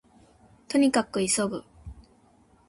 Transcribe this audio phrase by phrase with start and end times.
[0.67, 1.63] 兎に角急ぐ